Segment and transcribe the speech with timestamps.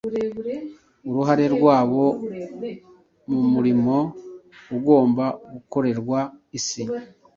[1.09, 2.05] uruhare rwabo
[3.31, 3.97] mu murimo
[4.75, 6.19] ugomba gukorerwa
[6.57, 6.83] isi,